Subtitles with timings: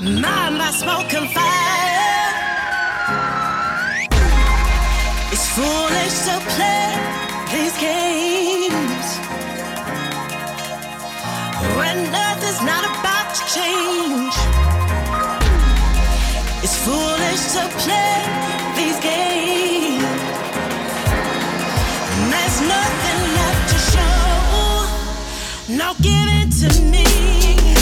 [0.00, 2.30] Mind by smoking fire.
[5.32, 6.94] It's foolish to play
[7.50, 9.06] these games
[11.76, 14.34] when nothing's not about to change.
[16.62, 18.22] It's foolish to play
[18.76, 20.04] these games.
[22.14, 25.76] And there's nothing left to show.
[25.76, 27.77] Now give it to me.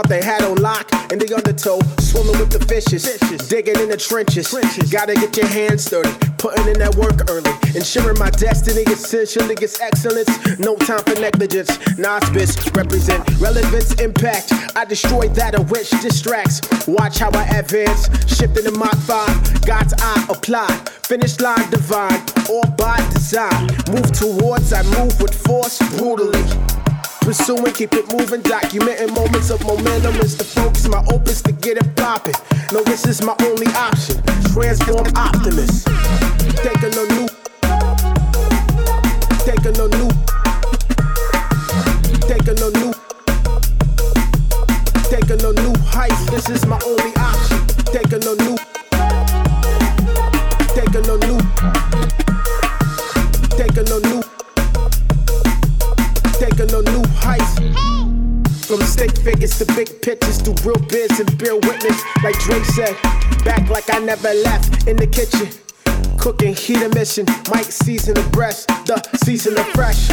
[0.00, 1.78] Thought they had on lock in the undertow.
[2.00, 3.04] Swimming with the fishes.
[3.06, 3.48] fishes.
[3.48, 4.48] Digging in the trenches.
[4.50, 4.90] trenches.
[4.90, 6.10] Gotta get your hands dirty.
[6.38, 7.52] Putting in that work early.
[7.76, 10.30] Ensuring my destiny essentially gets excellence.
[10.58, 11.76] No time for negligence.
[11.98, 14.52] Nospice represent relevance, impact.
[14.74, 16.60] I destroy that of which distracts.
[16.86, 18.08] Watch how I advance.
[18.26, 19.66] Shifting the Mach 5.
[19.66, 20.68] God's eye apply.
[21.04, 22.22] Finish line divine.
[22.48, 23.68] All by design.
[23.92, 26.79] Move towards, I move with force brutally.
[27.20, 30.88] Pursuing, keep it moving, documenting moments of momentum is the focus.
[30.88, 32.34] My opus to get it popping.
[32.72, 34.22] No, this is my only option.
[34.52, 35.86] Transform optimist.
[36.56, 37.28] Taking a new.
[39.44, 40.10] Taking a new.
[42.26, 42.92] Taking a new.
[45.10, 46.16] Taking a new height.
[46.30, 47.66] This is my only option.
[47.92, 48.59] Taking a new.
[58.70, 62.00] From stick figures to big pictures to real biz and bear witness.
[62.22, 62.96] Like Drake said,
[63.44, 65.48] back like I never left in the kitchen.
[66.16, 70.08] Cooking heat emission, mic season of breast, the season of fresh.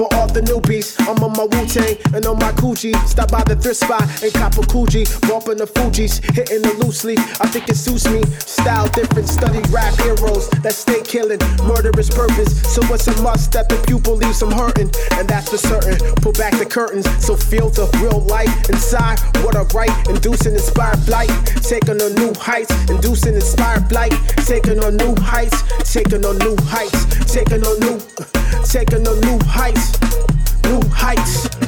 [0.00, 2.96] For all the newbies, I'm on my Wu Tang and on my Coogi.
[3.04, 5.04] Stop by the thrift spot and cop a Coogi.
[5.28, 7.20] Bumping the Fugees, hitting the loosely.
[7.36, 8.24] I think it suits me.
[8.40, 11.36] Style different, study rap heroes that stay killing.
[11.68, 14.88] Murderous purpose, so it's a must that the pupil leaves them hurting.
[15.20, 16.00] And that's for certain.
[16.24, 19.20] Pull back the curtains so feel the real light inside.
[19.44, 21.28] What I write, inducing inspired blight.
[21.60, 24.16] Taking on new heights, inducing inspired blight.
[24.48, 25.60] Taking on new heights,
[25.92, 28.00] taking on new heights, taking on new,
[28.64, 30.00] taking on new heights
[30.70, 31.59] new heights.